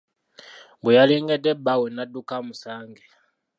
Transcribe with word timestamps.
Bwe 0.81 0.91
yalengedde 0.97 1.51
bbaawe 1.59 1.87
n'adduka 1.91 2.33
amusange. 2.41 3.03